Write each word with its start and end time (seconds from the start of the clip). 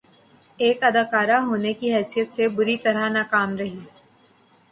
ایک 0.59 0.77
اداکار 0.89 1.29
ہونے 1.47 1.73
کی 1.79 1.87
حیثیت 1.95 2.27
سے 2.35 2.43
بری 2.55 2.75
طرح 2.85 3.05
ناکام 3.17 3.49
رہی 3.57 3.79